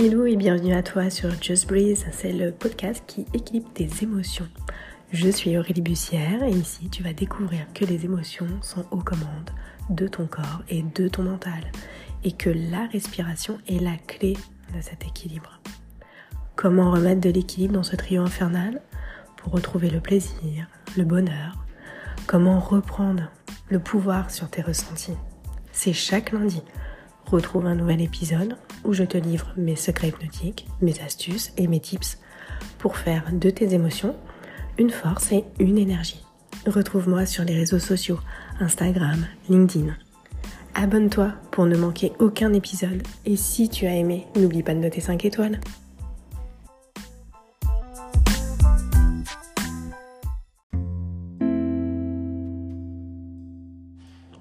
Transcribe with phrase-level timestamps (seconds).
[0.00, 4.46] Hello et bienvenue à toi sur Just Breeze, c'est le podcast qui équilibre tes émotions.
[5.10, 9.50] Je suis Aurélie Bussière et ici tu vas découvrir que les émotions sont aux commandes
[9.90, 11.72] de ton corps et de ton mental
[12.22, 14.34] et que la respiration est la clé
[14.72, 15.60] de cet équilibre.
[16.54, 18.80] Comment remettre de l'équilibre dans ce trio infernal?
[19.36, 21.66] Pour retrouver le plaisir, le bonheur
[22.28, 23.32] Comment reprendre
[23.68, 25.16] le pouvoir sur tes ressentis?
[25.72, 26.62] C'est chaque lundi
[27.30, 31.80] retrouve un nouvel épisode où je te livre mes secrets hypnotiques, mes astuces et mes
[31.80, 32.18] tips
[32.78, 34.16] pour faire de tes émotions
[34.78, 36.24] une force et une énergie.
[36.66, 38.18] Retrouve-moi sur les réseaux sociaux,
[38.60, 39.94] Instagram, LinkedIn.
[40.74, 45.00] Abonne-toi pour ne manquer aucun épisode et si tu as aimé, n'oublie pas de noter
[45.00, 45.60] 5 étoiles.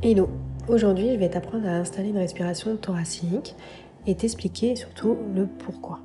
[0.00, 0.28] Hello
[0.68, 3.54] Aujourd'hui, je vais t'apprendre à installer une respiration thoracique
[4.06, 6.00] et t'expliquer surtout le pourquoi.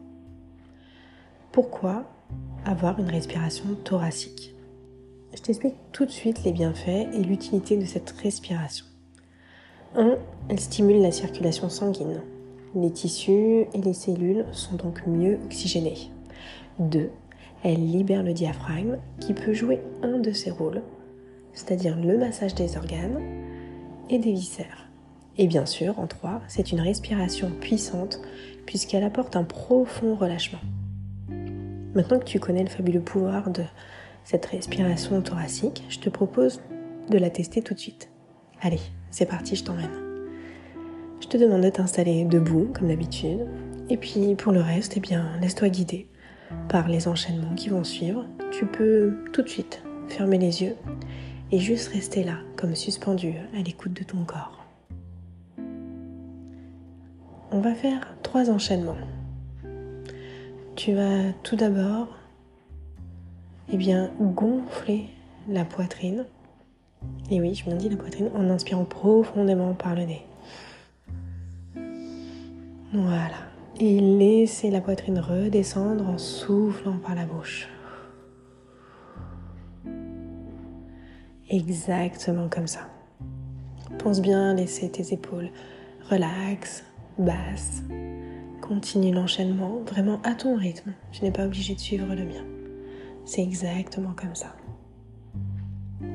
[1.51, 2.05] Pourquoi
[2.63, 4.55] avoir une respiration thoracique?
[5.35, 8.85] Je t'explique tout de suite les bienfaits et l'utilité de cette respiration.
[9.97, 10.15] 1.
[10.47, 12.21] Elle stimule la circulation sanguine.
[12.73, 16.09] Les tissus et les cellules sont donc mieux oxygénés.
[16.79, 17.09] 2.
[17.66, 20.83] Elle libère le diaphragme qui peut jouer un de ses rôles,
[21.51, 23.42] c'est-à-dire le massage des organes
[24.09, 24.87] et des viscères.
[25.37, 28.19] Et bien sûr, en 3, c'est une respiration puissante
[28.65, 30.59] puisqu'elle apporte un profond relâchement.
[31.95, 33.63] Maintenant que tu connais le fabuleux pouvoir de
[34.23, 36.61] cette respiration thoracique, je te propose
[37.09, 38.09] de la tester tout de suite.
[38.61, 38.79] Allez,
[39.11, 39.89] c'est parti, je t'emmène.
[41.19, 43.45] Je te demande de t'installer debout, comme d'habitude.
[43.89, 46.07] Et puis pour le reste, eh bien, laisse-toi guider
[46.69, 48.25] par les enchaînements qui vont suivre.
[48.51, 50.75] Tu peux tout de suite fermer les yeux
[51.53, 54.65] et juste rester là, comme suspendu à l'écoute de ton corps.
[57.51, 58.97] On va faire trois enchaînements.
[60.75, 62.07] Tu vas tout d'abord
[63.72, 65.05] eh bien, gonfler
[65.47, 66.25] la poitrine.
[67.29, 70.25] Et oui, je viens dit la poitrine en inspirant profondément par le nez.
[72.94, 73.38] Voilà.
[73.79, 77.67] Et laisser la poitrine redescendre en soufflant par la bouche.
[81.53, 82.90] Exactement comme ça.
[84.00, 85.50] Pense bien laisser tes épaules
[86.09, 86.84] relax,
[87.18, 87.84] basses.
[88.62, 90.94] Continue l'enchaînement vraiment à ton rythme.
[91.12, 92.44] Je n'ai pas obligé de suivre le mien.
[93.25, 94.56] C'est exactement comme ça.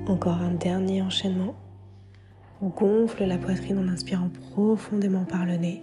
[0.07, 1.55] Encore un dernier enchaînement.
[2.61, 5.83] Gonfle la poitrine en inspirant profondément par le nez.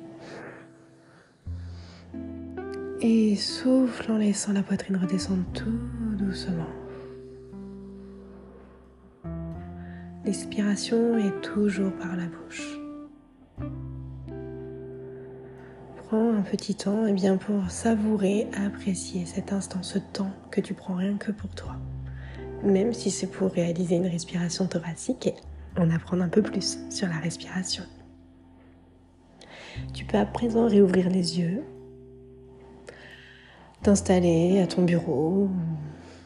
[3.02, 5.80] Et souffle en laissant la poitrine redescendre tout
[6.18, 6.85] doucement.
[10.26, 12.80] L'expiration est toujours par la bouche.
[16.08, 20.74] Prends un petit temps eh bien, pour savourer, apprécier cet instant, ce temps que tu
[20.74, 21.76] prends rien que pour toi.
[22.64, 25.36] Même si c'est pour réaliser une respiration thoracique et
[25.80, 27.84] en un peu plus sur la respiration.
[29.94, 31.64] Tu peux à présent réouvrir les yeux,
[33.84, 35.50] t'installer à ton bureau,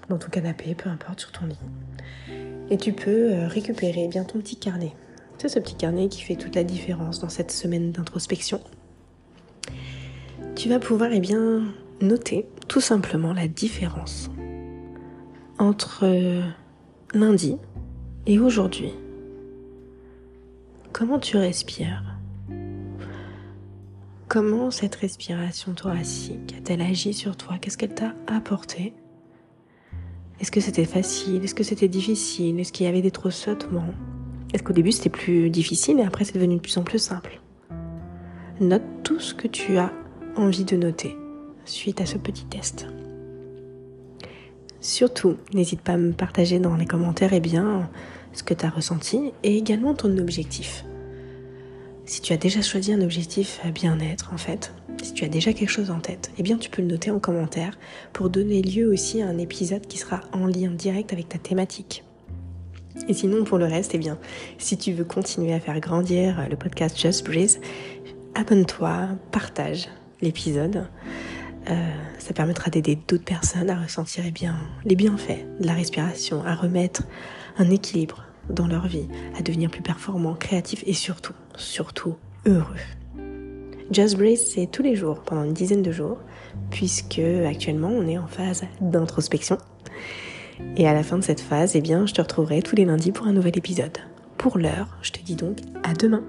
[0.08, 1.58] dans ton canapé, peu importe, sur ton lit
[2.70, 4.94] et tu peux euh, récupérer bien ton petit carnet.
[5.38, 8.60] C'est ce petit carnet qui fait toute la différence dans cette semaine d'introspection.
[10.56, 11.64] Tu vas pouvoir eh bien,
[12.02, 14.30] noter tout simplement la différence
[15.58, 16.42] entre euh,
[17.14, 17.58] lundi
[18.26, 18.92] et aujourd'hui.
[20.92, 22.04] Comment tu respires?
[24.28, 27.58] Comment cette respiration thoracique a-t-elle agi sur toi?
[27.60, 28.94] Qu'est-ce qu'elle t'a apporté?
[30.40, 31.44] Est-ce que c'était facile?
[31.44, 32.60] Est-ce que c'était difficile?
[32.60, 33.94] Est-ce qu'il y avait des tressautements
[34.54, 37.42] Est-ce qu'au début c'était plus difficile et après c'est devenu de plus en plus simple?
[38.62, 39.92] Note tout ce que tu as
[40.36, 41.16] envie de noter
[41.66, 42.88] suite à ce petit test.
[44.82, 47.42] Surtout, n'hésite pas à me partager dans les commentaires eh
[48.32, 50.86] ce que tu as ressenti et également ton objectif.
[52.10, 54.74] Si tu as déjà choisi un objectif bien-être en fait,
[55.04, 57.20] si tu as déjà quelque chose en tête, eh bien tu peux le noter en
[57.20, 57.78] commentaire
[58.14, 62.04] pour donner lieu aussi à un épisode qui sera en lien direct avec ta thématique.
[63.08, 64.18] Et sinon pour le reste, eh bien
[64.58, 67.62] si tu veux continuer à faire grandir le podcast Just Breeze,
[68.34, 69.88] abonne-toi, partage
[70.20, 70.88] l'épisode.
[71.70, 74.34] Euh, ça permettra d'aider d'autres personnes à ressentir eh
[74.84, 77.04] les bienfaits de la respiration, à remettre
[77.60, 79.08] un équilibre dans leur vie,
[79.38, 82.16] à devenir plus performants, créatifs et surtout, surtout
[82.46, 82.76] heureux.
[83.92, 86.20] Just Breathe, c'est tous les jours, pendant une dizaine de jours,
[86.70, 89.58] puisque actuellement on est en phase d'introspection.
[90.78, 93.12] Et à la fin de cette phase, eh bien, je te retrouverai tous les lundis
[93.12, 93.98] pour un nouvel épisode.
[94.38, 96.24] Pour l'heure, je te dis donc à demain.